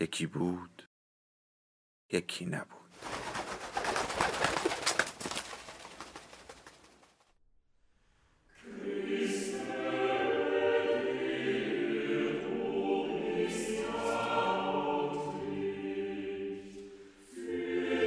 یکی 0.00 0.26
بود 0.26 0.88
یکی 2.12 2.46
نبود. 2.46 2.84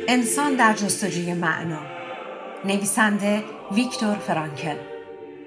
انسان 0.10 0.56
در 0.56 0.74
جستجوی 0.74 1.34
معنا. 1.34 1.82
نویسنده 2.66 3.44
ویکتور 3.72 4.16
فرانکل. 4.16 4.78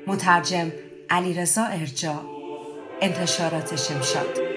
مترجم 0.07 0.73
علیرضا 1.11 1.65
ارجا. 1.65 2.25
انتشارات 3.01 3.77
شمشاد. 3.77 4.50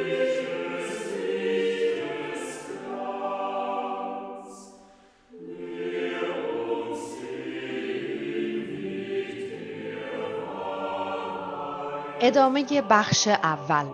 ادامه 12.25 12.81
بخش 12.81 13.27
اول 13.27 13.93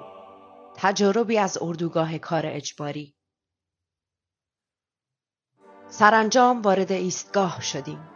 تجاربی 0.75 1.37
از 1.37 1.57
اردوگاه 1.61 2.17
کار 2.17 2.41
اجباری. 2.45 3.15
سرانجام 5.87 6.61
وارد 6.61 6.91
ایستگاه 6.91 7.61
شدیم. 7.61 8.09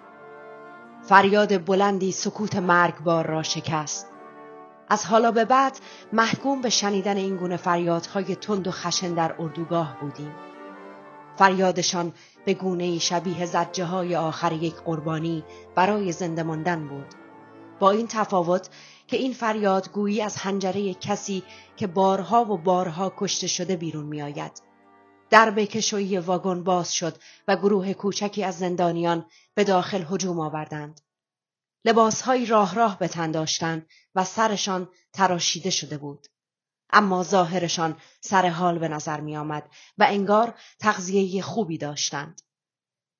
فریاد 1.03 1.65
بلندی 1.65 2.11
سکوت 2.11 2.55
مرگبار 2.55 3.27
را 3.27 3.43
شکست. 3.43 4.11
از 4.89 5.05
حالا 5.05 5.31
به 5.31 5.45
بعد 5.45 5.79
محکوم 6.13 6.61
به 6.61 6.69
شنیدن 6.69 7.17
این 7.17 7.37
گونه 7.37 7.57
فریادهای 7.57 8.35
تند 8.35 8.67
و 8.67 8.71
خشن 8.71 9.13
در 9.13 9.35
اردوگاه 9.39 9.97
بودیم. 10.01 10.35
فریادشان 11.35 12.13
به 12.45 12.53
گونه 12.53 12.99
شبیه 12.99 13.45
زجه 13.45 13.85
های 13.85 14.15
آخر 14.15 14.51
یک 14.51 14.75
قربانی 14.75 15.43
برای 15.75 16.11
زنده 16.11 16.43
ماندن 16.43 16.87
بود. 16.87 17.15
با 17.79 17.91
این 17.91 18.07
تفاوت 18.07 18.69
که 19.07 19.17
این 19.17 19.33
فریاد 19.33 19.89
گویی 19.89 20.21
از 20.21 20.37
حنجره 20.37 20.93
کسی 20.93 21.43
که 21.77 21.87
بارها 21.87 22.45
و 22.45 22.57
بارها 22.57 23.13
کشته 23.17 23.47
شده 23.47 23.75
بیرون 23.75 24.05
می 24.05 24.21
آید. 24.21 24.61
درب 25.29 25.59
کشویی 25.59 26.17
واگن 26.17 26.63
باز 26.63 26.93
شد 26.93 27.17
و 27.47 27.55
گروه 27.55 27.93
کوچکی 27.93 28.43
از 28.43 28.57
زندانیان 28.57 29.25
به 29.55 29.63
داخل 29.63 30.05
هجوم 30.09 30.39
آوردند. 30.39 31.01
لباسهایی 31.85 32.45
راه 32.45 32.75
راه 32.75 32.99
به 32.99 33.07
تن 33.07 33.31
داشتند 33.31 33.87
و 34.15 34.23
سرشان 34.23 34.89
تراشیده 35.13 35.69
شده 35.69 35.97
بود. 35.97 36.27
اما 36.89 37.23
ظاهرشان 37.23 37.97
سر 38.21 38.49
حال 38.49 38.79
به 38.79 38.87
نظر 38.87 39.21
می 39.21 39.37
آمد 39.37 39.69
و 39.97 40.05
انگار 40.09 40.53
تغذیه 40.79 41.41
خوبی 41.41 41.77
داشتند. 41.77 42.41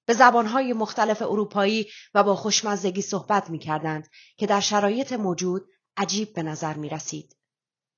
به 0.05 0.13
زبانهای 0.13 0.73
مختلف 0.73 1.21
اروپایی 1.21 1.87
و 2.13 2.23
با 2.23 2.35
خوشمزدگی 2.35 3.01
صحبت 3.01 3.49
می 3.49 3.59
کردند 3.59 4.09
که 4.37 4.47
در 4.47 4.59
شرایط 4.59 5.13
موجود 5.13 5.69
عجیب 5.97 6.33
به 6.33 6.43
نظر 6.43 6.73
می 6.73 6.89
رسید. 6.89 7.35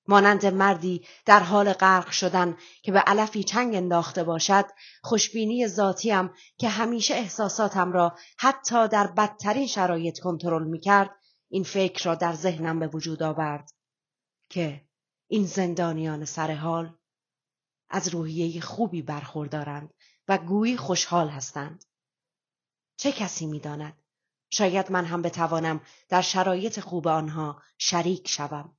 مانند 0.08 0.46
مردی 0.46 1.06
در 1.26 1.40
حال 1.40 1.74
غرق 1.74 2.12
شدن 2.12 2.58
که 2.82 2.92
به 2.92 3.00
علفی 3.00 3.44
چنگ 3.44 3.76
انداخته 3.76 4.24
باشد 4.24 4.66
خوشبینی 5.04 5.68
ذاتیم 5.68 6.30
که 6.58 6.70
همیشه 6.70 7.14
احساساتم 7.14 7.92
را 7.92 8.16
حتی 8.38 8.88
در 8.88 9.08
بدترین 9.08 9.68
شرایط 9.68 10.20
کنترل 10.20 10.68
می 10.68 10.80
کرد 10.80 11.10
این 11.50 11.64
فکر 11.64 12.06
را 12.06 12.16
در 12.16 12.34
ذهنم 12.34 12.80
به 12.80 12.88
وجود 12.88 13.24
آورد 13.24 13.70
که 14.50 14.82
این 15.28 15.46
زندانیان 15.46 16.26
سر 16.26 16.52
حال 16.52 16.98
از 17.90 18.08
روحیه 18.08 18.62
خوبی 18.62 19.02
برخوردارند 19.02 19.94
و 20.28 20.38
گویی 20.38 20.78
خوشحال 20.78 21.30
هستند 21.30 21.86
چه 22.98 23.12
کسی 23.12 23.46
می‌داند 23.46 24.05
شاید 24.58 24.92
من 24.92 25.06
هم 25.06 25.22
بتوانم 25.22 25.82
در 26.10 26.22
شرایط 26.22 26.80
خوب 26.80 27.08
آنها 27.08 27.62
شریک 27.78 28.28
شوم. 28.28 28.78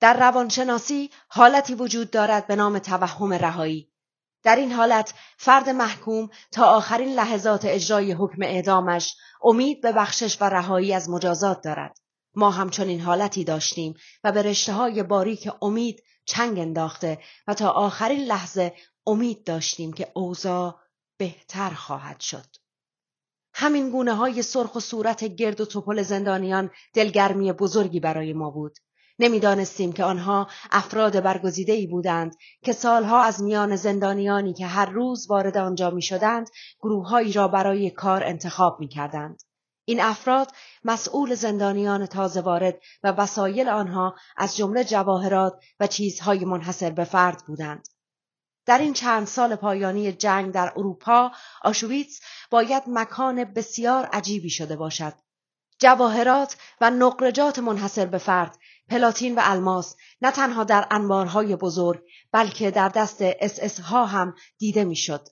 در 0.00 0.16
روانشناسی 0.16 1.10
حالتی 1.28 1.74
وجود 1.74 2.10
دارد 2.10 2.46
به 2.46 2.56
نام 2.56 2.78
توهم 2.78 3.32
رهایی. 3.32 3.92
در 4.42 4.56
این 4.56 4.72
حالت 4.72 5.14
فرد 5.36 5.68
محکوم 5.68 6.28
تا 6.52 6.64
آخرین 6.64 7.14
لحظات 7.14 7.64
اجرای 7.64 8.12
حکم 8.12 8.42
اعدامش 8.42 9.16
امید 9.42 9.80
به 9.82 9.92
بخشش 9.92 10.42
و 10.42 10.44
رهایی 10.44 10.94
از 10.94 11.10
مجازات 11.10 11.62
دارد. 11.62 11.96
ما 12.34 12.50
همچنین 12.50 13.00
حالتی 13.00 13.44
داشتیم 13.44 13.94
و 14.24 14.32
به 14.32 14.42
رشته 14.42 14.72
های 14.72 15.02
باریک 15.02 15.50
امید 15.62 16.02
چنگ 16.24 16.58
انداخته 16.58 17.18
و 17.46 17.54
تا 17.54 17.70
آخرین 17.70 18.24
لحظه 18.24 18.74
امید 19.06 19.44
داشتیم 19.44 19.92
که 19.92 20.12
اوضاع 20.14 20.80
بهتر 21.16 21.70
خواهد 21.70 22.20
شد. 22.20 22.65
همین 23.58 23.90
گونه 23.90 24.14
های 24.14 24.42
سرخ 24.42 24.76
و 24.76 24.80
صورت 24.80 25.24
گرد 25.24 25.60
و 25.60 25.64
توپل 25.64 26.02
زندانیان 26.02 26.70
دلگرمی 26.94 27.52
بزرگی 27.52 28.00
برای 28.00 28.32
ما 28.32 28.50
بود. 28.50 28.78
نمی‌دانستیم 29.18 29.92
که 29.92 30.04
آنها 30.04 30.48
افراد 30.70 31.20
برگزیده 31.20 31.72
ای 31.72 31.86
بودند 31.86 32.36
که 32.62 32.72
سالها 32.72 33.22
از 33.22 33.42
میان 33.42 33.76
زندانیانی 33.76 34.54
که 34.54 34.66
هر 34.66 34.86
روز 34.86 35.26
وارد 35.30 35.56
آنجا 35.56 35.90
می 35.90 36.02
شدند 36.02 36.48
گروههایی 36.80 37.32
را 37.32 37.48
برای 37.48 37.90
کار 37.90 38.24
انتخاب 38.24 38.80
می 38.80 38.88
کردند. 38.88 39.42
این 39.84 40.00
افراد 40.00 40.52
مسئول 40.84 41.34
زندانیان 41.34 42.06
تازه 42.06 42.40
وارد 42.40 42.78
و 43.02 43.12
وسایل 43.12 43.68
آنها 43.68 44.14
از 44.36 44.56
جمله 44.56 44.84
جواهرات 44.84 45.52
و 45.80 45.86
چیزهای 45.86 46.44
منحصر 46.44 46.90
به 46.90 47.04
فرد 47.04 47.42
بودند. 47.46 47.88
در 48.66 48.78
این 48.78 48.92
چند 48.92 49.26
سال 49.26 49.56
پایانی 49.56 50.12
جنگ 50.12 50.52
در 50.52 50.72
اروپا 50.76 51.32
آشویتس 51.62 52.20
باید 52.50 52.82
مکان 52.86 53.44
بسیار 53.44 54.04
عجیبی 54.04 54.50
شده 54.50 54.76
باشد 54.76 55.12
جواهرات 55.78 56.56
و 56.80 56.90
نقرجات 56.90 57.58
منحصر 57.58 58.06
به 58.06 58.18
فرد 58.18 58.58
پلاتین 58.88 59.34
و 59.34 59.40
الماس 59.44 59.96
نه 60.22 60.30
تنها 60.30 60.64
در 60.64 60.86
انبارهای 60.90 61.56
بزرگ 61.56 62.02
بلکه 62.32 62.70
در 62.70 62.88
دست 62.88 63.18
اس 63.20 63.80
ها 63.80 64.06
هم 64.06 64.34
دیده 64.58 64.84
می‌شد. 64.84 65.28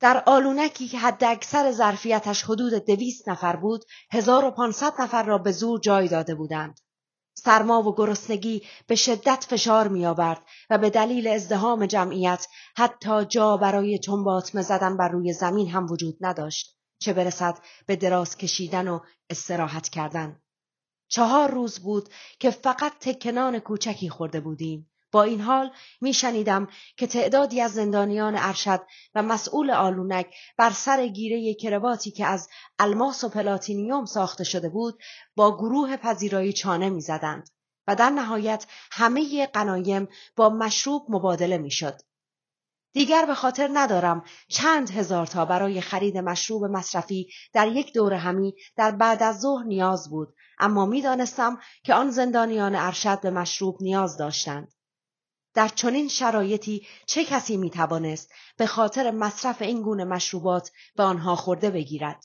در 0.00 0.22
آلونکی 0.26 0.88
که 0.88 0.98
حد 0.98 1.24
اکثر 1.24 1.72
ظرفیتش 1.72 2.42
حدود 2.42 2.74
دویست 2.74 3.28
نفر 3.28 3.56
بود 3.56 3.84
1500 4.10 4.92
نفر 5.00 5.22
را 5.22 5.38
به 5.38 5.52
زور 5.52 5.80
جای 5.80 6.08
داده 6.08 6.34
بودند. 6.34 6.80
سرما 7.44 7.82
و 7.82 7.94
گرسنگی 7.94 8.62
به 8.86 8.94
شدت 8.94 9.46
فشار 9.48 9.88
می 9.88 10.06
آورد 10.06 10.42
و 10.70 10.78
به 10.78 10.90
دلیل 10.90 11.28
ازدهام 11.28 11.86
جمعیت 11.86 12.46
حتی 12.76 13.24
جا 13.24 13.56
برای 13.56 13.98
چنباتمه 13.98 14.62
زدن 14.62 14.96
بر 14.96 15.08
روی 15.08 15.32
زمین 15.32 15.70
هم 15.70 15.86
وجود 15.90 16.16
نداشت 16.20 16.76
چه 16.98 17.12
برسد 17.12 17.58
به 17.86 17.96
دراز 17.96 18.36
کشیدن 18.36 18.88
و 18.88 19.00
استراحت 19.30 19.88
کردن. 19.88 20.40
چهار 21.08 21.50
روز 21.50 21.78
بود 21.78 22.08
که 22.38 22.50
فقط 22.50 22.92
تکنان 23.00 23.58
کوچکی 23.58 24.08
خورده 24.08 24.40
بودیم. 24.40 24.90
با 25.12 25.22
این 25.22 25.40
حال 25.40 25.70
میشنیدم 26.00 26.68
که 26.96 27.06
تعدادی 27.06 27.60
از 27.60 27.72
زندانیان 27.72 28.34
ارشد 28.36 28.80
و 29.14 29.22
مسئول 29.22 29.70
آلونک 29.70 30.34
بر 30.58 30.70
سر 30.70 31.06
گیره 31.06 31.54
کرواتی 31.54 32.10
که 32.10 32.26
از 32.26 32.48
الماس 32.78 33.24
و 33.24 33.28
پلاتینیوم 33.28 34.04
ساخته 34.04 34.44
شده 34.44 34.68
بود 34.68 35.02
با 35.36 35.56
گروه 35.56 35.96
پذیرایی 35.96 36.52
چانه 36.52 36.90
می‌زدند 36.90 37.50
و 37.86 37.94
در 37.94 38.10
نهایت 38.10 38.66
همه 38.92 39.46
قنایم 39.46 40.08
با 40.36 40.48
مشروب 40.48 41.06
مبادله 41.08 41.58
می‌شد. 41.58 42.00
دیگر 42.92 43.26
به 43.26 43.34
خاطر 43.34 43.70
ندارم 43.72 44.24
چند 44.48 44.90
هزار 44.90 45.26
تا 45.26 45.44
برای 45.44 45.80
خرید 45.80 46.18
مشروب 46.18 46.64
مصرفی 46.64 47.28
در 47.52 47.68
یک 47.68 47.94
دور 47.94 48.14
همی 48.14 48.54
در 48.76 48.90
بعد 48.90 49.22
از 49.22 49.40
ظهر 49.40 49.64
نیاز 49.64 50.10
بود 50.10 50.34
اما 50.58 50.86
می‌دانستم 50.86 51.60
که 51.84 51.94
آن 51.94 52.10
زندانیان 52.10 52.74
ارشد 52.74 53.20
به 53.20 53.30
مشروب 53.30 53.76
نیاز 53.80 54.16
داشتند 54.16 54.74
در 55.58 55.68
چنین 55.68 56.08
شرایطی 56.08 56.86
چه 57.06 57.24
کسی 57.24 57.56
می 57.56 57.70
توانست 57.70 58.32
به 58.56 58.66
خاطر 58.66 59.10
مصرف 59.10 59.62
این 59.62 59.82
گونه 59.82 60.04
مشروبات 60.04 60.70
به 60.96 61.02
آنها 61.02 61.36
خورده 61.36 61.70
بگیرد 61.70 62.24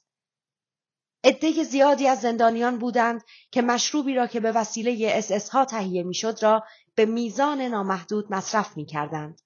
عده 1.24 1.64
زیادی 1.64 2.08
از 2.08 2.22
زندانیان 2.22 2.80
بودند 2.80 3.24
که 3.52 3.62
مشروبی 3.62 4.16
را 4.16 4.28
که 4.28 4.40
به 4.40 4.52
وسیله 4.52 5.14
اس 5.30 5.50
ها 5.50 5.66
تهیه 5.66 6.04
می‌شد 6.04 6.38
را 6.42 6.64
به 6.96 7.06
میزان 7.06 7.62
نامحدود 7.62 8.34
مصرف 8.34 8.78
می 8.78 8.86
کردند. 8.86 9.42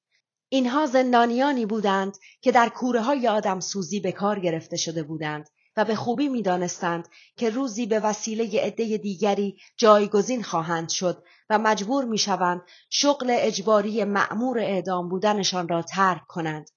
اینها 0.49 0.85
زندانیانی 0.85 1.65
بودند 1.65 2.17
که 2.41 2.51
در 2.51 2.69
کوره 2.69 3.01
های 3.01 3.27
آدم 3.27 3.59
سوزی 3.59 3.99
به 3.99 4.11
کار 4.11 4.39
گرفته 4.39 4.77
شده 4.77 5.03
بودند 5.03 5.49
و 5.77 5.85
به 5.85 5.95
خوبی 5.95 6.27
می‌دانستند 6.27 7.07
که 7.35 7.49
روزی 7.49 7.85
به 7.85 7.99
وسیله 7.99 8.61
عده 8.61 8.97
دیگری 8.97 9.57
جایگزین 9.77 10.43
خواهند 10.43 10.89
شد 10.89 11.23
و 11.49 11.59
مجبور 11.59 12.05
می‌شوند 12.05 12.61
شغل 12.89 13.27
اجباری 13.39 14.03
معمور 14.03 14.59
اعدام 14.59 15.09
بودنشان 15.09 15.67
را 15.67 15.81
ترک 15.81 16.27
کنند 16.27 16.69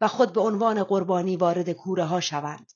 و 0.00 0.08
خود 0.08 0.32
به 0.32 0.40
عنوان 0.40 0.84
قربانی 0.84 1.36
وارد 1.36 1.72
کوره 1.72 2.04
ها 2.04 2.20
شوند. 2.20 2.72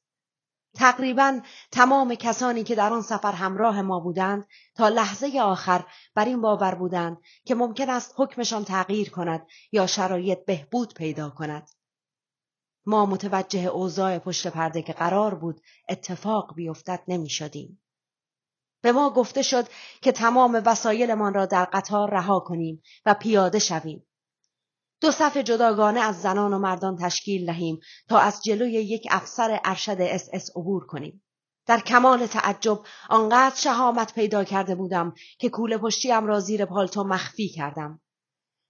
تقریبا 0.74 1.40
تمام 1.72 2.14
کسانی 2.14 2.64
که 2.64 2.74
در 2.74 2.92
آن 2.92 3.02
سفر 3.02 3.32
همراه 3.32 3.82
ما 3.82 4.00
بودند 4.00 4.46
تا 4.74 4.88
لحظه 4.88 5.40
آخر 5.40 5.84
بر 6.14 6.24
این 6.24 6.40
باور 6.40 6.74
بودند 6.74 7.18
که 7.44 7.54
ممکن 7.54 7.90
است 7.90 8.14
حکمشان 8.16 8.64
تغییر 8.64 9.10
کند 9.10 9.46
یا 9.72 9.86
شرایط 9.86 10.38
بهبود 10.44 10.94
پیدا 10.94 11.30
کند. 11.30 11.70
ما 12.86 13.06
متوجه 13.06 13.64
اوضاع 13.64 14.18
پشت 14.18 14.46
پرده 14.46 14.82
که 14.82 14.92
قرار 14.92 15.34
بود 15.34 15.60
اتفاق 15.88 16.54
بیفتد 16.54 17.02
نمی 17.08 17.30
شدیم. 17.30 17.82
به 18.82 18.92
ما 18.92 19.10
گفته 19.10 19.42
شد 19.42 19.66
که 20.02 20.12
تمام 20.12 20.62
وسایلمان 20.66 21.34
را 21.34 21.46
در 21.46 21.64
قطار 21.64 22.10
رها 22.10 22.40
کنیم 22.40 22.82
و 23.06 23.14
پیاده 23.14 23.58
شویم. 23.58 24.06
دو 25.00 25.10
صف 25.10 25.36
جداگانه 25.36 26.00
از 26.00 26.22
زنان 26.22 26.52
و 26.52 26.58
مردان 26.58 26.96
تشکیل 26.96 27.46
دهیم 27.46 27.80
تا 28.08 28.18
از 28.18 28.42
جلوی 28.44 28.72
یک 28.72 29.06
افسر 29.10 29.60
ارشد 29.64 29.96
اس 30.00 30.28
اس 30.32 30.50
عبور 30.56 30.86
کنیم. 30.86 31.22
در 31.66 31.80
کمال 31.80 32.26
تعجب 32.26 32.80
آنقدر 33.08 33.56
شهامت 33.56 34.14
پیدا 34.14 34.44
کرده 34.44 34.74
بودم 34.74 35.14
که 35.38 35.48
کوله 35.48 35.78
پشتیم 35.78 36.26
را 36.26 36.40
زیر 36.40 36.64
پالتو 36.64 37.04
مخفی 37.04 37.48
کردم. 37.48 38.00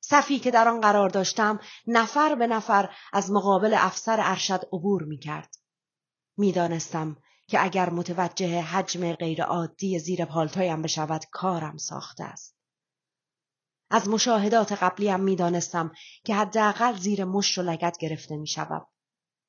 صفی 0.08 0.38
که 0.38 0.50
در 0.50 0.68
آن 0.68 0.80
قرار 0.80 1.08
داشتم 1.08 1.60
نفر 1.86 2.34
به 2.34 2.46
نفر 2.46 2.94
از 3.12 3.30
مقابل 3.30 3.74
افسر 3.78 4.16
ارشد 4.20 4.68
عبور 4.72 5.02
می 5.02 5.18
کرد. 5.18 5.54
می 6.36 6.52
دانستم 6.52 7.16
که 7.46 7.64
اگر 7.64 7.90
متوجه 7.90 8.60
حجم 8.60 9.12
غیرعادی 9.12 9.98
زیر 9.98 10.24
پالتویم 10.24 10.82
بشود 10.82 11.24
کارم 11.30 11.76
ساخته 11.76 12.24
است. 12.24 12.56
از 13.90 14.08
مشاهدات 14.08 14.72
قبلیم 14.72 15.20
می 15.20 15.36
دانستم 15.36 15.92
که 16.24 16.34
حداقل 16.34 16.96
زیر 16.96 17.24
مشت 17.24 17.58
و 17.58 17.62
لگد 17.62 17.98
گرفته 17.98 18.36
می 18.36 18.46
شود. 18.46 18.86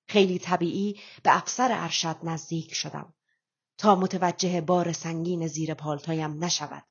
خیلی 0.08 0.40
طبیعی 0.40 1.00
به 1.24 1.38
افسر 1.38 1.70
ارشد 1.72 2.18
نزدیک 2.24 2.74
شدم 2.74 3.14
تا 3.78 3.96
متوجه 3.96 4.62
بار 4.62 4.92
سنگین 4.92 5.48
زیر 5.48 5.74
پالتویم 5.74 6.44
نشود. 6.44 6.84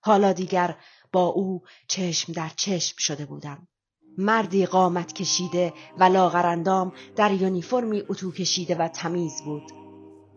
حالا 0.00 0.32
دیگر 0.32 0.76
با 1.14 1.26
او 1.26 1.62
چشم 1.88 2.32
در 2.32 2.50
چشم 2.56 2.96
شده 2.98 3.26
بودم. 3.26 3.68
مردی 4.18 4.66
قامت 4.66 5.12
کشیده 5.12 5.72
و 5.98 6.04
لاغرندام 6.04 6.92
در 7.16 7.32
یونیفرمی 7.32 8.02
اتو 8.08 8.32
کشیده 8.32 8.74
و 8.74 8.88
تمیز 8.88 9.42
بود 9.44 9.62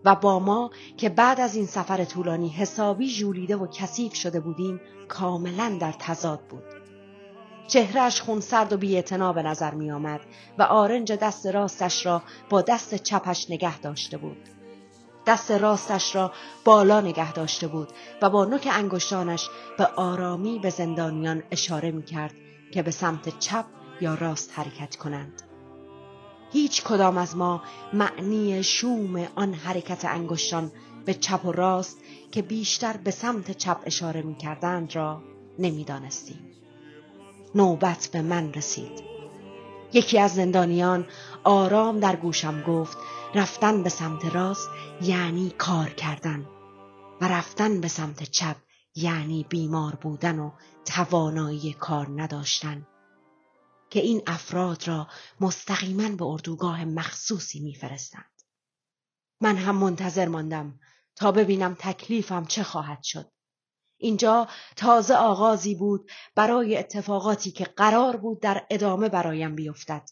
و 0.05 0.15
با 0.15 0.39
ما 0.39 0.71
که 0.97 1.09
بعد 1.09 1.39
از 1.39 1.55
این 1.55 1.65
سفر 1.65 2.05
طولانی 2.05 2.49
حسابی 2.49 3.09
ژولیده 3.09 3.55
و 3.55 3.67
کثیف 3.67 4.15
شده 4.15 4.39
بودیم 4.39 4.81
کاملا 5.07 5.77
در 5.81 5.91
تضاد 5.99 6.39
بود. 6.39 6.63
چهرش 7.67 8.21
خونسرد 8.21 8.73
و 8.73 8.77
بیاعتنا 8.77 9.33
به 9.33 9.43
نظر 9.43 9.73
می 9.73 9.91
آمد 9.91 10.21
و 10.57 10.63
آرنج 10.63 11.11
دست 11.11 11.45
راستش 11.45 12.05
را 12.05 12.23
با 12.49 12.61
دست 12.61 12.95
چپش 12.95 13.49
نگه 13.49 13.79
داشته 13.79 14.17
بود. 14.17 14.56
دست 15.27 15.51
راستش 15.51 16.15
را 16.15 16.31
بالا 16.65 17.01
نگه 17.01 17.33
داشته 17.33 17.67
بود 17.67 17.87
و 18.21 18.29
با 18.29 18.45
نوک 18.45 18.67
انگشتانش 18.71 19.49
به 19.77 19.85
آرامی 19.85 20.59
به 20.59 20.69
زندانیان 20.69 21.43
اشاره 21.51 21.91
می 21.91 22.03
کرد 22.03 22.33
که 22.73 22.83
به 22.83 22.91
سمت 22.91 23.39
چپ 23.39 23.65
یا 24.01 24.15
راست 24.15 24.51
حرکت 24.53 24.95
کنند. 24.95 25.41
هیچ 26.51 26.83
کدام 26.83 27.17
از 27.17 27.37
ما 27.37 27.61
معنی 27.93 28.63
شوم 28.63 29.27
آن 29.35 29.53
حرکت 29.53 30.05
انگشتان 30.05 30.71
به 31.05 31.13
چپ 31.13 31.45
و 31.45 31.51
راست 31.51 31.97
که 32.31 32.41
بیشتر 32.41 32.97
به 32.97 33.11
سمت 33.11 33.51
چپ 33.51 33.77
اشاره 33.85 34.21
می 34.21 34.35
کردند 34.35 34.95
را 34.95 35.21
نمی‌دانستیم. 35.59 36.39
نوبت 37.55 38.09
به 38.13 38.21
من 38.21 38.53
رسید. 38.53 39.03
یکی 39.93 40.19
از 40.19 40.35
زندانیان 40.35 41.07
آرام 41.43 41.99
در 41.99 42.15
گوشم 42.15 42.61
گفت 42.61 42.97
رفتن 43.35 43.83
به 43.83 43.89
سمت 43.89 44.25
راست 44.25 44.69
یعنی 45.01 45.49
کار 45.49 45.89
کردن 45.89 46.45
و 47.21 47.27
رفتن 47.27 47.81
به 47.81 47.87
سمت 47.87 48.23
چپ 48.23 48.55
یعنی 48.95 49.45
بیمار 49.49 49.95
بودن 49.95 50.39
و 50.39 50.51
توانایی 50.85 51.73
کار 51.73 52.21
نداشتن 52.21 52.87
که 53.89 53.99
این 53.99 54.21
افراد 54.27 54.87
را 54.87 55.07
مستقیما 55.41 56.09
به 56.09 56.25
اردوگاه 56.25 56.85
مخصوصی 56.85 57.59
میفرستند. 57.59 58.41
من 59.41 59.55
هم 59.55 59.75
منتظر 59.75 60.27
ماندم 60.27 60.79
تا 61.15 61.31
ببینم 61.31 61.75
تکلیفم 61.79 62.45
چه 62.45 62.63
خواهد 62.63 63.03
شد. 63.03 63.31
اینجا 63.97 64.47
تازه 64.75 65.15
آغازی 65.15 65.75
بود 65.75 66.11
برای 66.35 66.77
اتفاقاتی 66.77 67.51
که 67.51 67.65
قرار 67.65 68.17
بود 68.17 68.39
در 68.41 68.65
ادامه 68.69 69.09
برایم 69.09 69.55
بیفتد. 69.55 70.09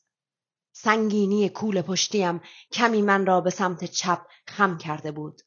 سنگینی 0.77 1.50
کول 1.50 1.81
پشتیم 1.81 2.42
کمی 2.72 3.01
من 3.01 3.25
را 3.25 3.42
به 3.42 3.50
سمت 3.50 3.86
چپ 3.86 4.25
خم 4.48 4.77
کرده 4.77 5.12
بود. 5.12 5.42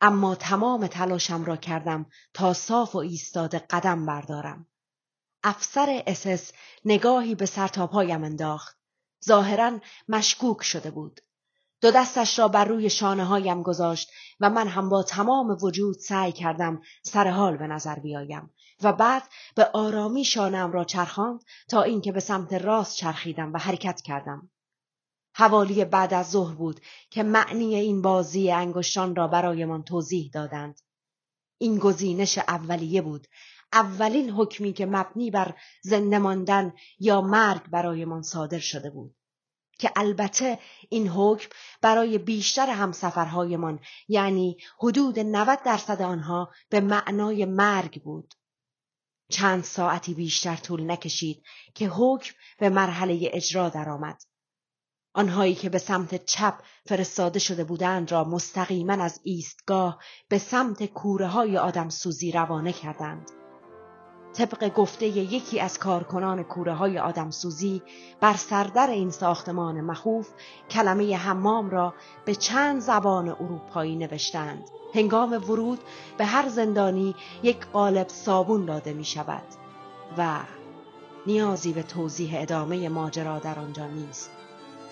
اما 0.00 0.34
تمام 0.34 0.86
تلاشم 0.86 1.44
را 1.44 1.56
کردم 1.56 2.06
تا 2.34 2.52
صاف 2.52 2.94
و 2.94 2.98
ایستاده 2.98 3.58
قدم 3.58 4.06
بردارم. 4.06 4.66
افسر 5.42 6.02
اسس 6.06 6.52
نگاهی 6.84 7.34
به 7.34 7.46
سرتاپایم 7.46 8.24
انداخت. 8.24 8.78
ظاهرا 9.24 9.78
مشکوک 10.08 10.62
شده 10.62 10.90
بود. 10.90 11.20
دو 11.80 11.90
دستش 11.90 12.38
را 12.38 12.48
بر 12.48 12.64
روی 12.64 12.90
شانه 12.90 13.24
هایم 13.24 13.62
گذاشت 13.62 14.10
و 14.40 14.50
من 14.50 14.68
هم 14.68 14.88
با 14.88 15.02
تمام 15.02 15.56
وجود 15.62 15.98
سعی 15.98 16.32
کردم 16.32 16.82
سر 17.02 17.28
حال 17.28 17.56
به 17.56 17.66
نظر 17.66 17.98
بیایم 17.98 18.50
و 18.82 18.92
بعد 18.92 19.22
به 19.54 19.70
آرامی 19.72 20.24
شانم 20.24 20.72
را 20.72 20.84
چرخاند 20.84 21.44
تا 21.68 21.82
اینکه 21.82 22.12
به 22.12 22.20
سمت 22.20 22.52
راست 22.52 22.96
چرخیدم 22.96 23.52
و 23.52 23.58
حرکت 23.58 24.00
کردم. 24.00 24.51
حوالی 25.34 25.84
بعد 25.84 26.14
از 26.14 26.30
ظهر 26.30 26.54
بود 26.54 26.80
که 27.10 27.22
معنی 27.22 27.74
این 27.74 28.02
بازی 28.02 28.50
انگشتان 28.50 29.16
را 29.16 29.28
برایمان 29.28 29.82
توضیح 29.82 30.30
دادند. 30.34 30.80
این 31.58 31.78
گزینش 31.78 32.38
اولیه 32.38 33.02
بود. 33.02 33.26
اولین 33.72 34.30
حکمی 34.30 34.72
که 34.72 34.86
مبنی 34.86 35.30
بر 35.30 35.54
زنده 35.82 36.18
ماندن 36.18 36.72
یا 36.98 37.20
مرگ 37.20 37.62
برایمان 37.70 38.22
صادر 38.22 38.58
شده 38.58 38.90
بود. 38.90 39.16
که 39.78 39.92
البته 39.96 40.58
این 40.88 41.08
حکم 41.08 41.48
برای 41.80 42.18
بیشتر 42.18 42.70
همسفرهایمان 42.70 43.80
یعنی 44.08 44.56
حدود 44.78 45.18
90 45.18 45.62
درصد 45.64 46.02
آنها 46.02 46.50
به 46.68 46.80
معنای 46.80 47.44
مرگ 47.44 48.02
بود. 48.02 48.34
چند 49.30 49.64
ساعتی 49.64 50.14
بیشتر 50.14 50.56
طول 50.56 50.90
نکشید 50.90 51.42
که 51.74 51.88
حکم 51.88 52.34
به 52.58 52.68
مرحله 52.68 53.30
اجرا 53.32 53.68
درآمد. 53.68 54.22
آنهایی 55.14 55.54
که 55.54 55.68
به 55.68 55.78
سمت 55.78 56.24
چپ 56.24 56.54
فرستاده 56.86 57.38
شده 57.38 57.64
بودند 57.64 58.12
را 58.12 58.24
مستقیما 58.24 58.92
از 58.92 59.20
ایستگاه 59.22 59.98
به 60.28 60.38
سمت 60.38 60.86
کوره 60.86 61.26
های 61.26 61.58
آدم 61.58 61.88
سوزی 61.88 62.32
روانه 62.32 62.72
کردند. 62.72 63.30
طبق 64.32 64.68
گفته 64.68 65.06
یکی 65.06 65.60
از 65.60 65.78
کارکنان 65.78 66.42
کوره 66.42 66.74
های 66.74 66.98
آدم 66.98 67.30
سوزی 67.30 67.82
بر 68.20 68.34
سردر 68.34 68.90
این 68.90 69.10
ساختمان 69.10 69.80
مخوف 69.80 70.28
کلمه 70.70 71.16
حمام 71.16 71.70
را 71.70 71.94
به 72.24 72.34
چند 72.34 72.80
زبان 72.80 73.28
اروپایی 73.28 73.96
نوشتند. 73.96 74.64
هنگام 74.94 75.32
ورود 75.32 75.78
به 76.18 76.24
هر 76.24 76.48
زندانی 76.48 77.14
یک 77.42 77.66
قالب 77.66 78.08
صابون 78.08 78.64
داده 78.64 78.92
می 78.92 79.04
شود 79.04 79.44
و 80.18 80.40
نیازی 81.26 81.72
به 81.72 81.82
توضیح 81.82 82.40
ادامه 82.40 82.88
ماجرا 82.88 83.38
در 83.38 83.58
آنجا 83.58 83.86
نیست. 83.86 84.30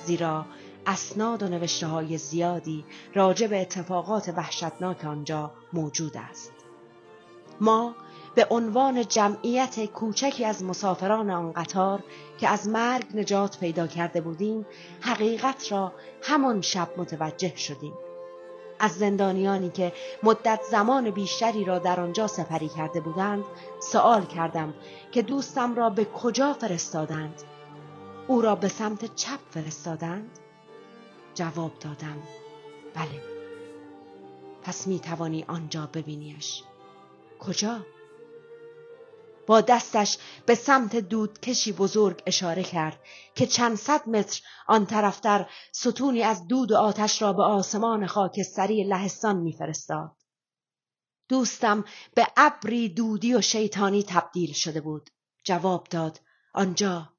زیرا 0.06 0.46
اسناد 0.86 1.42
و 1.42 1.48
نوشته 1.48 1.86
های 1.86 2.18
زیادی 2.18 2.84
راجع 3.14 3.46
به 3.46 3.60
اتفاقات 3.60 4.28
وحشتناک 4.36 5.04
آنجا 5.04 5.50
موجود 5.72 6.16
است. 6.16 6.52
ما 7.60 7.94
به 8.34 8.46
عنوان 8.50 9.08
جمعیت 9.08 9.84
کوچکی 9.84 10.44
از 10.44 10.64
مسافران 10.64 11.30
آن 11.30 11.52
قطار 11.52 12.02
که 12.38 12.48
از 12.48 12.68
مرگ 12.68 13.04
نجات 13.14 13.58
پیدا 13.58 13.86
کرده 13.86 14.20
بودیم 14.20 14.66
حقیقت 15.00 15.72
را 15.72 15.92
همان 16.22 16.60
شب 16.60 16.88
متوجه 16.96 17.56
شدیم. 17.56 17.92
از 18.78 18.92
زندانیانی 18.92 19.70
که 19.70 19.92
مدت 20.22 20.60
زمان 20.70 21.10
بیشتری 21.10 21.64
را 21.64 21.78
در 21.78 22.00
آنجا 22.00 22.26
سپری 22.26 22.68
کرده 22.68 23.00
بودند 23.00 23.44
سوال 23.80 24.26
کردم 24.26 24.74
که 25.12 25.22
دوستم 25.22 25.74
را 25.74 25.90
به 25.90 26.04
کجا 26.04 26.52
فرستادند 26.52 27.42
او 28.30 28.40
را 28.40 28.54
به 28.54 28.68
سمت 28.68 29.14
چپ 29.14 29.38
فرستادند؟ 29.50 30.38
جواب 31.34 31.78
دادم 31.78 32.22
بله. 32.94 33.22
پس 34.62 34.86
می 34.86 35.00
توانی 35.00 35.44
آنجا 35.48 35.86
ببینیش. 35.86 36.62
کجا؟ 37.38 37.86
با 39.46 39.60
دستش 39.60 40.18
به 40.46 40.54
سمت 40.54 40.96
دودکشی 40.96 41.72
بزرگ 41.72 42.22
اشاره 42.26 42.62
کرد 42.62 43.00
که 43.34 43.46
چند 43.46 43.76
صد 43.76 44.08
متر 44.08 44.42
آن 44.66 44.86
طرفتر 44.86 45.50
ستونی 45.72 46.22
از 46.22 46.46
دود 46.46 46.72
و 46.72 46.76
آتش 46.76 47.22
را 47.22 47.32
به 47.32 47.42
آسمان 47.42 48.06
خاکستری 48.06 48.84
لهستان 48.84 49.36
میفرستاد. 49.36 50.16
دوستم 51.28 51.84
به 52.14 52.26
ابری 52.36 52.88
دودی 52.88 53.34
و 53.34 53.40
شیطانی 53.40 54.02
تبدیل 54.02 54.52
شده 54.52 54.80
بود. 54.80 55.10
جواب 55.44 55.86
داد 55.90 56.20
آنجا. 56.54 57.12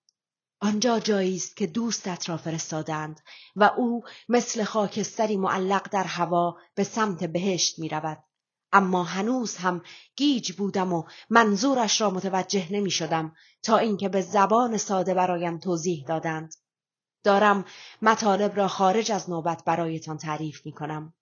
آنجا 0.61 0.99
جایی 0.99 1.35
است 1.35 1.55
که 1.55 1.67
دوستت 1.67 2.29
را 2.29 2.37
فرستادند 2.37 3.19
و 3.55 3.63
او 3.63 4.03
مثل 4.29 4.63
خاکستری 4.63 5.37
معلق 5.37 5.89
در 5.91 6.03
هوا 6.03 6.57
به 6.75 6.83
سمت 6.83 7.23
بهشت 7.23 7.79
می 7.79 7.89
رود. 7.89 8.23
اما 8.71 9.03
هنوز 9.03 9.57
هم 9.57 9.81
گیج 10.15 10.51
بودم 10.53 10.93
و 10.93 11.03
منظورش 11.29 12.01
را 12.01 12.09
متوجه 12.09 12.73
نمی 12.73 12.91
شدم 12.91 13.35
تا 13.63 13.77
اینکه 13.77 14.09
به 14.09 14.21
زبان 14.21 14.77
ساده 14.77 15.13
برایم 15.13 15.57
توضیح 15.57 16.05
دادند. 16.07 16.53
دارم 17.23 17.65
مطالب 18.01 18.57
را 18.57 18.67
خارج 18.67 19.11
از 19.11 19.29
نوبت 19.29 19.63
برایتان 19.65 20.17
تعریف 20.17 20.65
می 20.65 20.71
کنم. 20.71 21.13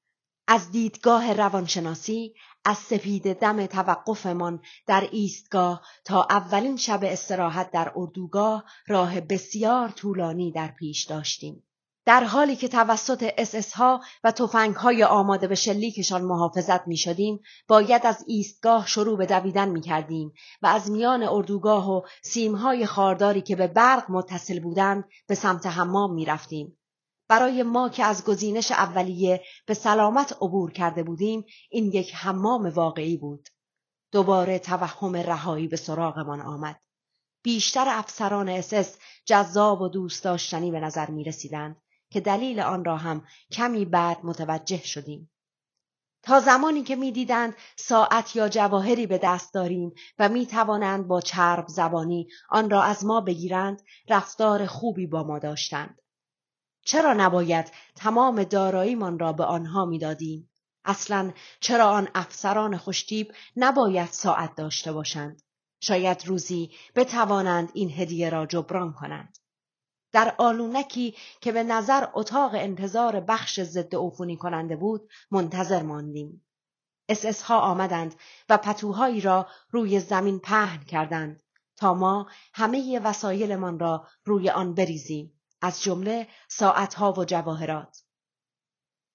از 0.52 0.72
دیدگاه 0.72 1.34
روانشناسی 1.34 2.34
از 2.66 2.78
سپید 2.78 3.34
دم 3.34 3.66
توقفمان 3.66 4.62
در 4.88 5.10
ایستگاه 5.12 5.82
تا 6.06 6.28
اولین 6.30 6.78
شب 6.78 7.00
استراحت 7.04 7.72
در 7.72 7.92
اردوگاه 7.96 8.64
راه 8.88 9.22
بسیار 9.22 9.90
طولانی 9.90 10.52
در 10.52 10.68
پیش 10.68 11.06
داشتیم. 11.06 11.64
در 12.06 12.24
حالی 12.24 12.56
که 12.56 12.68
توسط 12.68 13.34
اس 13.38 13.74
ها 13.74 14.02
و 14.24 14.32
توفنگ 14.32 14.76
های 14.76 15.04
آماده 15.04 15.48
به 15.48 15.56
شلیکشان 15.56 16.22
محافظت 16.22 16.88
می 16.88 16.98
شدیم، 16.98 17.40
باید 17.68 18.06
از 18.06 18.24
ایستگاه 18.28 18.88
شروع 18.88 19.18
به 19.18 19.26
دویدن 19.26 19.70
می 19.70 19.82
کردیم 19.82 20.34
و 20.62 20.68
از 20.68 20.92
میان 20.92 21.24
اردوگاه 21.24 21.92
و 21.92 22.02
سیم 22.24 22.56
های 22.56 22.86
خارداری 22.86 23.42
که 23.42 23.56
به 23.56 23.68
برق 23.68 24.12
متصل 24.12 24.60
بودند 24.60 25.04
به 25.28 25.36
سمت 25.36 25.66
حمام 25.66 26.14
می 26.14 26.26
رفتیم. 26.26 26.79
برای 27.30 27.64
ما 27.64 27.90
که 27.90 28.04
از 28.04 28.26
گزینش 28.26 28.72
اولیه 28.72 29.44
به 29.66 29.74
سلامت 29.74 30.34
عبور 30.42 30.72
کرده 30.72 31.04
بودیم 31.04 31.46
این 31.70 31.86
یک 31.86 32.16
حمام 32.16 32.70
واقعی 32.70 33.18
بود. 33.18 33.50
دوباره 34.12 34.60
توهم 34.60 35.16
رهایی 35.16 35.68
به 35.68 35.78
سراغمان 35.78 36.42
آمد. 36.42 36.82
بیشتر 37.44 37.86
افسران 37.88 38.50
اسس 38.50 38.98
جذاب 39.26 39.82
و 39.82 39.88
دوست 39.88 40.24
داشتنی 40.24 40.72
به 40.72 40.80
نظر 40.80 41.12
می 41.12 41.24
رسیدند 41.24 41.82
که 42.12 42.20
دلیل 42.20 42.60
آن 42.60 42.86
را 42.86 42.98
هم 42.98 43.26
کمی 43.52 43.86
بعد 43.86 44.18
متوجه 44.24 44.84
شدیم. 44.84 45.32
تا 46.24 46.40
زمانی 46.40 46.84
که 46.84 46.96
می‌دیدند 46.96 47.56
ساعت 47.78 48.36
یا 48.36 48.50
جواهری 48.50 49.08
به 49.08 49.18
دست 49.18 49.54
داریم 49.54 49.94
و 50.20 50.30
می 50.30 50.46
توانند 50.46 51.08
با 51.08 51.22
چرب 51.22 51.68
زبانی 51.68 52.28
آن 52.50 52.70
را 52.70 52.84
از 52.84 53.06
ما 53.06 53.22
بگیرند 53.22 53.82
رفتار 54.10 54.66
خوبی 54.66 55.08
با 55.08 55.24
ما 55.24 55.40
داشتند. 55.40 56.00
چرا 56.90 57.14
نباید 57.14 57.72
تمام 57.96 58.44
داراییمان 58.44 59.20
را 59.20 59.34
به 59.34 59.44
آنها 59.44 59.86
می‌دادیم؟ 59.86 60.50
اصلا 60.86 61.32
چرا 61.60 61.90
آن 61.90 62.08
افسران 62.16 62.78
خوشتیب 62.78 63.34
نباید 63.56 64.10
ساعت 64.12 64.56
داشته 64.56 64.92
باشند؟ 64.92 65.42
شاید 65.80 66.28
روزی 66.28 66.72
بتوانند 66.96 67.72
این 67.74 67.92
هدیه 67.92 68.30
را 68.30 68.46
جبران 68.46 68.94
کنند. 68.94 69.38
در 70.12 70.36
آلونکی 70.38 71.16
که 71.42 71.52
به 71.52 71.64
نظر 71.64 72.08
اتاق 72.14 72.52
انتظار 72.54 73.20
بخش 73.20 73.60
ضد 73.60 73.96
عفونی 73.96 74.38
کننده 74.38 74.76
بود 74.76 75.10
منتظر 75.32 75.84
ماندیم. 75.84 76.46
اس 77.10 77.42
ها 77.42 77.60
آمدند 77.60 78.16
و 78.50 78.58
پتوهایی 78.58 79.22
را 79.22 79.48
روی 79.72 80.00
زمین 80.00 80.40
پهن 80.40 80.84
کردند 80.84 81.44
تا 81.78 81.94
ما 81.94 82.30
همه 82.54 83.00
وسایلمان 83.00 83.80
را 83.80 84.08
روی 84.26 84.50
آن 84.50 84.74
بریزیم. 84.74 85.39
از 85.62 85.82
جمله 85.82 86.28
ساعتها 86.48 87.14
و 87.14 87.26
جواهرات 87.26 88.04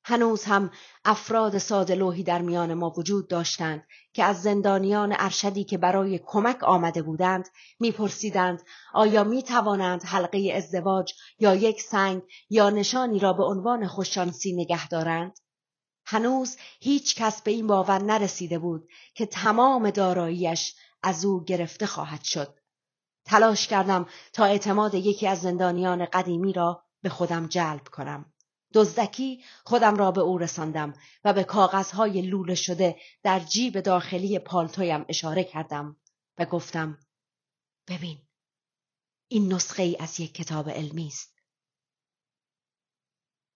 هنوز 0.07 0.45
هم 0.45 0.71
افراد 1.05 1.59
ساده 1.59 1.95
لوحی 1.95 2.23
در 2.23 2.43
میان 2.43 2.75
ما 2.75 2.91
وجود 2.91 3.29
داشتند 3.29 3.87
که 4.13 4.25
از 4.25 4.43
زندانیان 4.43 5.15
ارشدی 5.19 5.65
که 5.65 5.79
برای 5.79 6.21
کمک 6.27 6.65
آمده 6.65 7.03
بودند 7.03 7.49
میپرسیدند 7.81 8.63
آیا 8.95 9.25
می 9.25 9.43
توانند 9.43 10.05
حلقه 10.05 10.53
ازدواج 10.55 11.15
یا 11.39 11.55
یک 11.55 11.83
سنگ 11.83 12.23
یا 12.51 12.71
نشانی 12.71 13.19
را 13.19 13.33
به 13.33 13.45
عنوان 13.45 13.87
خوششانسی 13.87 14.53
نگه 14.53 14.89
دارند؟ 14.89 15.39
هنوز 16.07 16.57
هیچ 16.81 17.15
کس 17.15 17.43
به 17.43 17.51
این 17.51 17.67
باور 17.67 18.03
نرسیده 18.03 18.59
بود 18.59 18.89
که 19.15 19.27
تمام 19.27 19.91
داراییش 19.91 20.75
از 21.03 21.25
او 21.25 21.45
گرفته 21.45 21.87
خواهد 21.87 22.23
شد. 22.23 22.59
تلاش 23.25 23.67
کردم 23.69 24.07
تا 24.33 24.45
اعتماد 24.45 24.95
یکی 24.95 25.27
از 25.27 25.41
زندانیان 25.41 26.05
قدیمی 26.05 26.53
را 26.53 26.85
به 27.03 27.09
خودم 27.09 27.47
جلب 27.47 27.89
کنم. 27.89 28.33
دزدکی 28.75 29.45
خودم 29.65 29.97
را 29.97 30.11
به 30.11 30.21
او 30.21 30.39
رساندم 30.39 30.95
و 31.25 31.33
به 31.33 31.45
کاغذهای 31.45 32.23
لوله 32.23 32.55
شده 32.55 32.97
در 33.23 33.41
جیب 33.41 33.81
داخلی 33.81 34.39
پالتویم 34.39 35.05
اشاره 35.09 35.45
کردم 35.45 35.97
و 36.39 36.45
گفتم 36.45 36.99
ببین 37.89 38.19
این 39.29 39.53
نسخه 39.53 39.83
ای 39.83 39.97
از 39.97 40.21
یک 40.21 40.35
کتاب 40.35 40.71
علمی 40.71 41.07
است. 41.07 41.35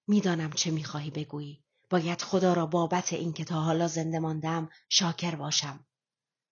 می‌دانم 0.06 0.50
چه 0.50 0.70
می‌خواهی 0.70 1.10
بگویی. 1.10 1.64
باید 1.90 2.22
خدا 2.22 2.52
را 2.52 2.66
بابت 2.66 3.12
این 3.12 3.32
که 3.32 3.44
تا 3.44 3.60
حالا 3.60 3.88
زنده 3.88 4.18
ماندم 4.18 4.68
شاکر 4.88 5.34
باشم. 5.34 5.86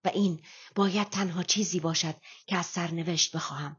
و 0.06 0.08
این 0.08 0.42
باید 0.75 1.10
تنها 1.10 1.42
چیزی 1.42 1.80
باشد 1.80 2.14
که 2.46 2.56
از 2.56 2.66
سرنوشت 2.66 3.36
بخواهم 3.36 3.76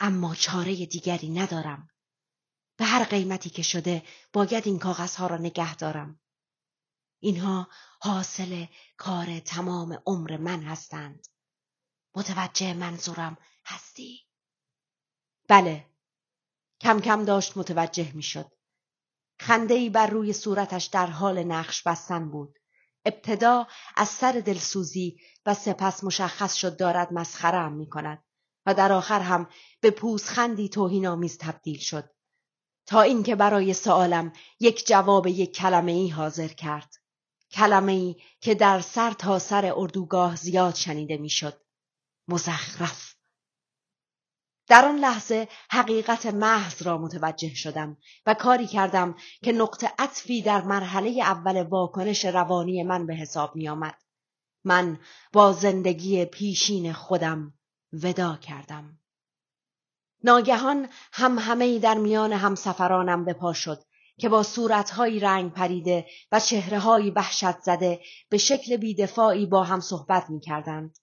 اما 0.00 0.34
چاره 0.34 0.86
دیگری 0.86 1.28
ندارم. 1.28 1.88
به 2.76 2.84
هر 2.84 3.04
قیمتی 3.04 3.50
که 3.50 3.62
شده 3.62 4.02
باید 4.32 4.66
این 4.66 4.78
کاغذها 4.78 5.26
را 5.26 5.36
نگه 5.36 5.76
دارم. 5.76 6.20
اینها 7.20 7.68
حاصل 8.00 8.66
کار 8.96 9.40
تمام 9.40 10.02
عمر 10.06 10.36
من 10.36 10.62
هستند. 10.62 11.26
متوجه 12.14 12.74
منظورم 12.74 13.36
هستی؟ 13.64 14.20
بله. 15.48 15.86
کم 16.80 17.00
کم 17.00 17.24
داشت 17.24 17.56
متوجه 17.56 18.12
می‌شد. 18.12 18.52
خنده 19.40 19.74
ای 19.74 19.90
بر 19.90 20.06
روی 20.06 20.32
صورتش 20.32 20.84
در 20.84 21.06
حال 21.06 21.42
نقش 21.42 21.82
بستن 21.82 22.30
بود. 22.30 22.58
ابتدا 23.04 23.66
از 23.96 24.08
سر 24.08 24.32
دلسوزی 24.32 25.16
و 25.46 25.54
سپس 25.54 26.04
مشخص 26.04 26.54
شد 26.54 26.76
دارد 26.76 27.12
مسخره 27.12 27.68
می 27.68 27.88
کند 27.88 28.24
و 28.66 28.74
در 28.74 28.92
آخر 28.92 29.20
هم 29.20 29.48
به 29.80 29.90
پوزخندی 29.90 30.68
توهینآمیز 30.68 31.38
تبدیل 31.38 31.78
شد 31.78 32.10
تا 32.86 33.00
اینکه 33.00 33.34
برای 33.34 33.74
سوالم 33.74 34.32
یک 34.60 34.86
جواب 34.86 35.26
یک 35.26 35.56
کلمه 35.56 35.92
ای 35.92 36.08
حاضر 36.08 36.48
کرد. 36.48 36.94
کلمه 37.50 37.92
ای 37.92 38.16
که 38.40 38.54
در 38.54 38.80
سر 38.80 39.10
تا 39.10 39.38
سر 39.38 39.72
اردوگاه 39.76 40.36
زیاد 40.36 40.74
شنیده 40.74 41.16
می‌شد. 41.16 41.60
مزخرف. 42.28 43.13
در 44.66 44.84
آن 44.84 44.96
لحظه 44.96 45.48
حقیقت 45.70 46.26
محض 46.26 46.82
را 46.82 46.98
متوجه 46.98 47.54
شدم 47.54 47.96
و 48.26 48.34
کاری 48.34 48.66
کردم 48.66 49.14
که 49.42 49.52
نقطه 49.52 49.92
عطفی 49.98 50.42
در 50.42 50.62
مرحله 50.62 51.10
اول 51.22 51.62
واکنش 51.62 52.24
روانی 52.24 52.82
من 52.82 53.06
به 53.06 53.14
حساب 53.14 53.56
می 53.56 53.68
آمد. 53.68 53.98
من 54.64 54.98
با 55.32 55.52
زندگی 55.52 56.24
پیشین 56.24 56.92
خودم 56.92 57.54
ودا 57.92 58.36
کردم. 58.36 58.98
ناگهان 60.24 60.88
هم 61.12 61.38
همه 61.38 61.78
در 61.78 61.98
میان 61.98 62.32
همسفرانم 62.32 63.24
به 63.24 63.32
پا 63.32 63.52
شد 63.52 63.84
که 64.18 64.28
با 64.28 64.42
صورتهایی 64.42 65.20
رنگ 65.20 65.52
پریده 65.52 66.06
و 66.32 66.40
چهرههایی 66.40 67.10
وحشت 67.10 67.60
زده 67.60 68.00
به 68.28 68.38
شکل 68.38 68.76
بیدفاعی 68.76 69.46
با 69.46 69.64
هم 69.64 69.80
صحبت 69.80 70.30
می 70.30 70.40
کردند. 70.40 70.98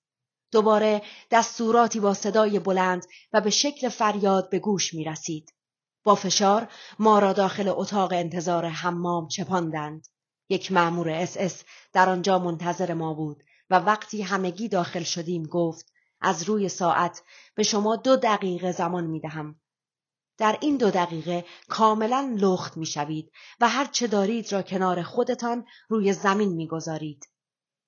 دوباره 0.51 1.01
دستوراتی 1.31 1.99
با 1.99 2.13
صدای 2.13 2.59
بلند 2.59 3.05
و 3.33 3.41
به 3.41 3.49
شکل 3.49 3.89
فریاد 3.89 4.49
به 4.49 4.59
گوش 4.59 4.93
می 4.93 5.03
رسید. 5.03 5.53
با 6.03 6.15
فشار 6.15 6.67
ما 6.99 7.19
را 7.19 7.33
داخل 7.33 7.67
اتاق 7.67 8.13
انتظار 8.13 8.65
حمام 8.65 9.27
چپاندند. 9.27 10.07
یک 10.49 10.71
مأمور 10.71 11.09
اس 11.09 11.37
اس 11.37 11.63
در 11.93 12.09
آنجا 12.09 12.39
منتظر 12.39 12.93
ما 12.93 13.13
بود 13.13 13.43
و 13.69 13.79
وقتی 13.79 14.21
همگی 14.21 14.67
داخل 14.67 15.03
شدیم 15.03 15.43
گفت 15.43 15.93
از 16.21 16.43
روی 16.43 16.69
ساعت 16.69 17.23
به 17.55 17.63
شما 17.63 17.95
دو 17.95 18.15
دقیقه 18.15 18.71
زمان 18.71 19.03
می 19.03 19.19
دهم. 19.19 19.55
در 20.37 20.57
این 20.61 20.77
دو 20.77 20.89
دقیقه 20.91 21.45
کاملا 21.69 22.35
لخت 22.39 22.77
می 22.77 22.85
شوید 22.85 23.31
و 23.59 23.69
هر 23.69 23.85
چه 23.85 24.07
دارید 24.07 24.51
را 24.53 24.61
کنار 24.61 25.03
خودتان 25.03 25.65
روی 25.89 26.13
زمین 26.13 26.49
می 26.49 26.67
گذارید. 26.67 27.30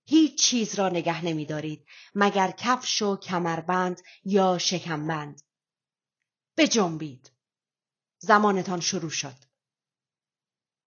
هیچ 0.06 0.42
چیز 0.42 0.76
را 0.76 0.90
نگه 0.90 1.26
نمی 1.26 1.46
دارید 1.46 1.86
مگر 2.16 2.52
کفش 2.52 3.02
و 3.02 3.18
کمربند 3.18 4.02
یا 4.24 4.58
شکمبند. 4.58 5.42
جنبید. 6.72 7.32
زمانتان 8.18 8.80
شروع 8.80 9.10
شد. 9.10 9.36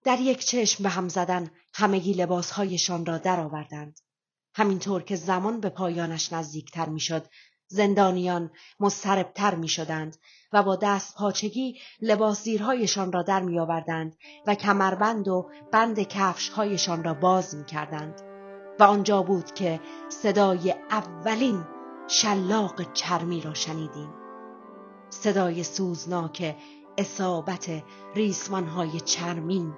در 0.03 0.19
یک 0.19 0.45
چشم 0.45 0.83
به 0.83 0.89
هم 0.89 1.09
زدن 1.09 1.51
همگی 1.73 2.13
لباسهایشان 2.13 3.05
را 3.05 3.17
درآوردند. 3.17 3.99
همینطور 4.53 5.03
که 5.03 5.15
زمان 5.15 5.59
به 5.59 5.69
پایانش 5.69 6.33
نزدیکتر 6.33 6.89
می‌شد 6.89 7.29
زندانیان 7.67 8.51
مضطربتر 8.79 9.55
می 9.55 9.67
شدند 9.67 10.17
و 10.53 10.63
با 10.63 10.75
دست 10.75 11.15
پاچگی 11.15 11.79
لباس 12.01 12.43
زیرهایشان 12.43 13.11
را 13.11 13.23
در 13.23 13.41
می 13.41 13.59
آوردند 13.59 14.17
و 14.47 14.55
کمربند 14.55 15.27
و 15.27 15.51
بند 15.71 15.99
کفشهایشان 15.99 17.03
را 17.03 17.13
باز 17.13 17.55
می 17.55 17.65
کردند 17.65 18.26
و 18.79 18.83
آنجا 18.83 19.21
بود 19.21 19.53
که 19.53 19.79
صدای 20.09 20.75
اولین 20.91 21.63
شلاق 22.07 22.93
چرمی 22.93 23.41
را 23.41 23.53
شنیدیم. 23.53 24.09
صدای 25.09 25.63
سوزناک 25.63 26.55
اصابت 26.97 27.83
ریسمانهای 28.15 28.99
چرمین 28.99 29.73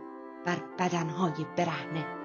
بر 0.46 0.58
بدنهای 0.80 1.46
برهنه. 1.58 2.20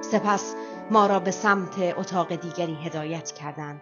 سپس 0.00 0.54
ما 0.90 1.06
را 1.06 1.20
به 1.20 1.30
سمت 1.30 1.98
اتاق 1.98 2.34
دیگری 2.34 2.74
هدایت 2.74 3.32
کردند 3.32 3.80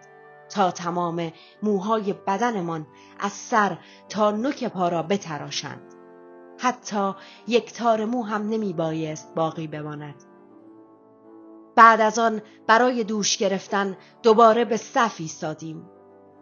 تا 0.49 0.71
تمام 0.71 1.31
موهای 1.63 2.13
بدنمان 2.13 2.87
از 3.19 3.31
سر 3.31 3.77
تا 4.09 4.31
نوک 4.31 4.63
پا 4.63 4.89
را 4.89 5.03
بتراشند. 5.03 5.93
حتی 6.59 7.13
یک 7.47 7.73
تار 7.73 8.05
مو 8.05 8.23
هم 8.23 8.49
نمی 8.49 8.73
بایست 8.73 9.35
باقی 9.35 9.67
بماند. 9.67 10.23
بعد 11.75 12.01
از 12.01 12.19
آن 12.19 12.41
برای 12.67 13.03
دوش 13.03 13.37
گرفتن 13.37 13.97
دوباره 14.23 14.65
به 14.65 14.77
صف 14.77 15.15
ایستادیم. 15.19 15.89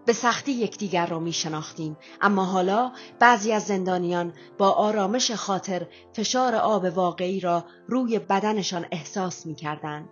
به 0.06 0.14
سختی 0.14 0.52
یکدیگر 0.52 1.06
را 1.06 1.20
می 1.20 1.34
شناختیم. 1.34 1.98
اما 2.22 2.46
حالا 2.46 2.92
بعضی 3.20 3.52
از 3.52 3.64
زندانیان 3.64 4.34
با 4.58 4.72
آرامش 4.72 5.32
خاطر 5.32 5.88
فشار 6.14 6.56
آب 6.56 6.84
واقعی 6.84 7.40
را 7.40 7.66
روی 7.88 8.20
بدنشان 8.20 8.86
احساس 8.92 9.46
می 9.46 9.56
کردند. 9.56 10.10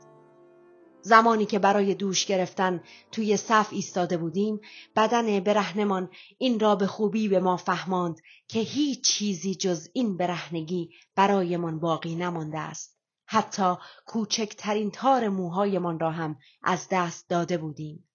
زمانی 1.05 1.45
که 1.45 1.59
برای 1.59 1.95
دوش 1.95 2.25
گرفتن 2.25 2.83
توی 3.11 3.37
صف 3.37 3.67
ایستاده 3.71 4.17
بودیم 4.17 4.59
بدن 4.95 5.39
برهنمان 5.39 6.09
این 6.37 6.59
را 6.59 6.75
به 6.75 6.87
خوبی 6.87 7.27
به 7.27 7.39
ما 7.39 7.57
فهماند 7.57 8.21
که 8.47 8.59
هیچ 8.59 9.03
چیزی 9.03 9.55
جز 9.55 9.89
این 9.93 10.17
برهنگی 10.17 10.89
برایمان 11.15 11.79
باقی 11.79 12.15
نمانده 12.15 12.59
است. 12.59 12.97
حتی 13.25 13.75
کوچکترین 14.05 14.91
تار 14.91 15.29
موهایمان 15.29 15.99
را 15.99 16.11
هم 16.11 16.37
از 16.63 16.87
دست 16.91 17.29
داده 17.29 17.57
بودیم. 17.57 18.09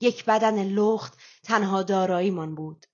یک 0.00 0.24
بدن 0.24 0.64
لخت 0.64 1.18
تنها 1.42 1.82
داراییمان 1.82 2.54
بود. 2.54 2.86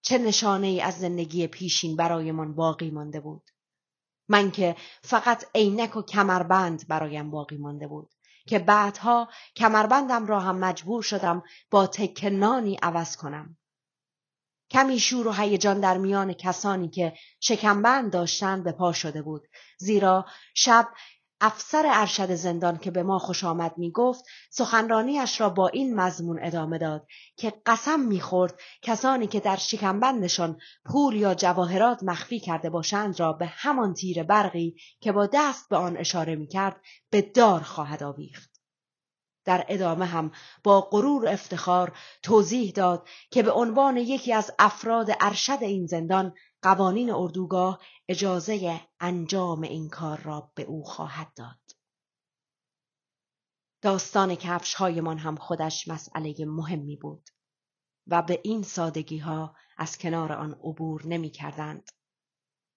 چه 0.00 0.18
نشانه 0.18 0.66
ای 0.66 0.80
از 0.80 0.98
زندگی 0.98 1.46
پیشین 1.46 1.96
برایمان 1.96 2.54
باقی 2.54 2.90
مانده 2.90 3.20
بود؟ 3.20 3.50
من 4.28 4.50
که 4.50 4.76
فقط 5.02 5.44
عینک 5.54 5.96
و 5.96 6.02
کمربند 6.02 6.88
برایم 6.88 7.30
باقی 7.30 7.56
مانده 7.56 7.86
بود. 7.86 8.10
که 8.46 8.58
بعدها 8.58 9.28
کمربندم 9.56 10.26
را 10.26 10.40
هم 10.40 10.58
مجبور 10.58 11.02
شدم 11.02 11.42
با 11.70 11.86
تکنانی 11.86 12.78
عوض 12.82 13.16
کنم. 13.16 13.56
کمی 14.70 15.00
شور 15.00 15.26
و 15.26 15.32
هیجان 15.32 15.80
در 15.80 15.98
میان 15.98 16.32
کسانی 16.32 16.88
که 16.88 17.12
شکمبند 17.40 18.12
داشتند 18.12 18.64
به 18.64 18.72
پا 18.72 18.92
شده 18.92 19.22
بود 19.22 19.48
زیرا 19.78 20.26
شب 20.54 20.88
افسر 21.44 21.84
ارشد 21.86 22.34
زندان 22.34 22.78
که 22.78 22.90
به 22.90 23.02
ما 23.02 23.18
خوش 23.18 23.44
آمد 23.44 23.78
می 23.78 23.90
گفت 23.90 24.24
سخنرانیش 24.50 25.40
را 25.40 25.48
با 25.50 25.68
این 25.68 25.94
مضمون 25.94 26.38
ادامه 26.42 26.78
داد 26.78 27.06
که 27.36 27.52
قسم 27.66 28.00
می‌خورد 28.00 28.60
کسانی 28.82 29.26
که 29.26 29.40
در 29.40 29.56
شکمبندشان 29.56 30.58
پول 30.84 31.16
یا 31.16 31.34
جواهرات 31.34 32.02
مخفی 32.02 32.40
کرده 32.40 32.70
باشند 32.70 33.20
را 33.20 33.32
به 33.32 33.46
همان 33.46 33.94
تیر 33.94 34.22
برقی 34.22 34.76
که 35.00 35.12
با 35.12 35.28
دست 35.32 35.68
به 35.68 35.76
آن 35.76 35.96
اشاره 35.96 36.36
می 36.36 36.46
کرد 36.46 36.80
به 37.10 37.22
دار 37.22 37.60
خواهد 37.60 38.02
آویخت. 38.02 38.52
در 39.44 39.64
ادامه 39.68 40.04
هم 40.04 40.32
با 40.64 40.80
غرور 40.80 41.28
افتخار 41.28 41.92
توضیح 42.22 42.72
داد 42.72 43.08
که 43.30 43.42
به 43.42 43.50
عنوان 43.50 43.96
یکی 43.96 44.32
از 44.32 44.50
افراد 44.58 45.10
ارشد 45.20 45.58
این 45.60 45.86
زندان 45.86 46.34
قوانین 46.62 47.10
اردوگاه 47.10 47.80
اجازه 48.08 48.80
انجام 49.00 49.62
این 49.62 49.88
کار 49.88 50.20
را 50.20 50.52
به 50.54 50.62
او 50.62 50.84
خواهد 50.84 51.34
داد. 51.36 51.60
داستان 53.82 54.34
کفش 54.34 54.74
هایمان 54.74 55.18
هم 55.18 55.36
خودش 55.36 55.88
مسئله 55.88 56.34
مهمی 56.46 56.96
بود 56.96 57.28
و 58.06 58.22
به 58.22 58.40
این 58.44 58.62
سادگی 58.62 59.18
ها 59.18 59.56
از 59.78 59.98
کنار 59.98 60.32
آن 60.32 60.52
عبور 60.52 61.06
نمی 61.06 61.30
کردند. 61.30 61.92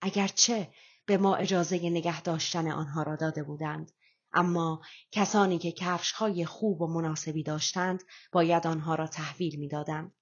اگرچه 0.02 0.74
به 1.06 1.18
ما 1.18 1.36
اجازه 1.36 1.90
نگه 1.90 2.22
داشتن 2.22 2.72
آنها 2.72 3.04
را 3.04 3.16
داده 3.16 3.44
بودند 3.44 3.92
اما 4.34 4.82
کسانی 5.12 5.58
که 5.58 5.72
کفش 5.72 6.12
های 6.12 6.46
خوب 6.46 6.82
و 6.82 6.88
مناسبی 6.88 7.44
داشتند 7.44 8.04
باید 8.32 8.68
آنها 8.68 8.96
را 8.96 9.08
تحویل 9.08 9.60
می‌دادند 9.60 10.16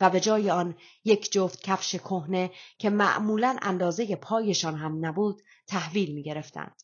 و 0.00 0.10
به 0.10 0.20
جای 0.20 0.50
آن 0.50 0.74
یک 1.04 1.32
جفت 1.32 1.62
کفش 1.62 1.96
کهنه 1.96 2.50
که 2.78 2.90
معمولا 2.90 3.56
اندازه 3.62 4.16
پایشان 4.16 4.74
هم 4.74 5.06
نبود 5.06 5.42
تحویل 5.66 6.14
می 6.14 6.22
گرفتند. 6.22 6.82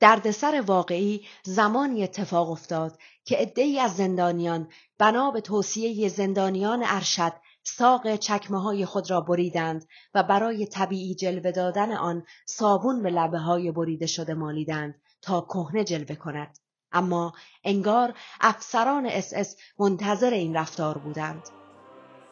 دردسر 0.00 0.62
واقعی 0.66 1.26
زمانی 1.44 2.04
اتفاق 2.04 2.50
افتاد 2.50 2.98
که 3.24 3.36
عدهای 3.36 3.80
از 3.80 3.96
زندانیان 3.96 4.68
بنا 4.98 5.30
به 5.30 5.40
توصیه 5.40 6.08
زندانیان 6.08 6.82
ارشد 6.84 7.32
ساق 7.62 8.16
چکمه 8.16 8.62
های 8.62 8.86
خود 8.86 9.10
را 9.10 9.20
بریدند 9.20 9.86
و 10.14 10.22
برای 10.22 10.66
طبیعی 10.66 11.14
جلوه 11.14 11.50
دادن 11.50 11.92
آن 11.92 12.26
صابون 12.46 13.02
به 13.02 13.10
لبه 13.10 13.38
های 13.38 13.70
بریده 13.70 14.06
شده 14.06 14.34
مالیدند 14.34 15.02
تا 15.22 15.40
کهنه 15.40 15.84
جلوه 15.84 16.14
کند 16.14 16.58
اما 16.92 17.32
انگار 17.64 18.14
افسران 18.40 19.06
اس 19.06 19.32
اس 19.34 19.56
منتظر 19.78 20.30
این 20.30 20.56
رفتار 20.56 20.98
بودند 20.98 21.59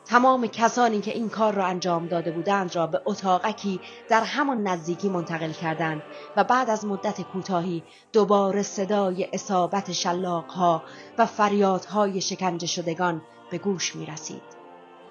تمام 0.08 0.46
کسانی 0.46 1.00
که 1.00 1.14
این 1.14 1.28
کار 1.28 1.54
را 1.54 1.66
انجام 1.66 2.06
داده 2.06 2.30
بودند 2.30 2.76
را 2.76 2.86
به 2.86 3.02
اتاقکی 3.06 3.80
در 4.08 4.20
همان 4.20 4.62
نزدیکی 4.62 5.08
منتقل 5.08 5.52
کردند 5.52 6.02
و 6.36 6.44
بعد 6.44 6.70
از 6.70 6.84
مدت 6.84 7.20
کوتاهی 7.20 7.82
دوباره 8.12 8.62
صدای 8.62 9.28
اصابت 9.32 9.92
شلاقها 9.92 10.82
و 11.18 11.26
فریادهای 11.26 12.20
شکنجه 12.20 12.66
شدگان 12.66 13.22
به 13.50 13.58
گوش 13.58 13.96
می 13.96 14.06
رسید. 14.06 14.42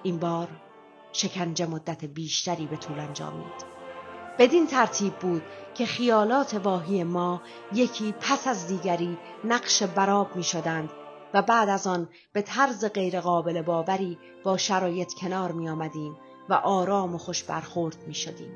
این 0.03 0.19
بار 0.19 0.47
شکنجه 1.13 1.65
مدت 1.65 2.05
بیشتری 2.05 2.65
به 2.65 2.77
طول 2.77 2.99
انجامید. 2.99 3.77
بدین 4.39 4.67
ترتیب 4.67 5.13
بود 5.13 5.41
که 5.73 5.85
خیالات 5.85 6.53
واهی 6.63 7.03
ما 7.03 7.41
یکی 7.73 8.13
پس 8.19 8.47
از 8.47 8.67
دیگری 8.67 9.17
نقش 9.43 9.83
براب 9.83 10.35
می 10.35 10.43
شدند 10.43 10.89
و 11.33 11.41
بعد 11.41 11.69
از 11.69 11.87
آن 11.87 12.09
به 12.33 12.41
طرز 12.41 12.85
غیرقابل 12.85 13.61
باوری 13.61 14.17
با 14.43 14.57
شرایط 14.57 15.13
کنار 15.13 15.51
می 15.51 15.69
آمدیم 15.69 16.17
و 16.49 16.53
آرام 16.53 17.15
و 17.15 17.17
خوش 17.17 17.43
برخورد 17.43 18.07
می 18.07 18.13
شدیم. 18.13 18.51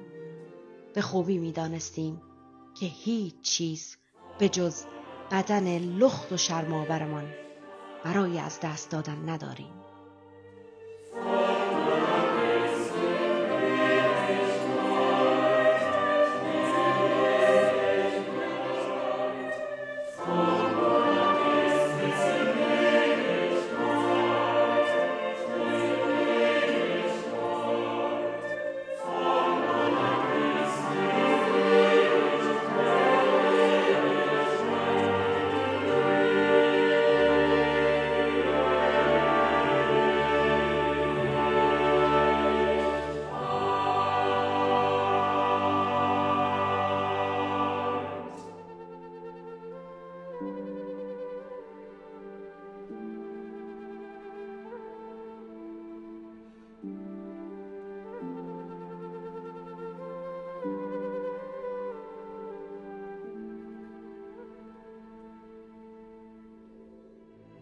به 0.94 1.02
خوبی 1.02 1.38
می 1.38 1.52
دانستیم 1.52 2.22
که 2.80 2.86
هیچ 2.86 3.42
چیز 3.42 3.98
به 4.40 4.50
جز 4.50 4.84
بدن 5.32 5.78
لخت 5.78 6.32
و 6.32 6.38
شرماورمان 6.38 7.34
برای 8.04 8.40
از 8.40 8.60
دست 8.60 8.92
دادن 8.92 9.30
نداریم. 9.30 9.81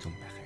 ton 0.00 0.12
mari. 0.20 0.39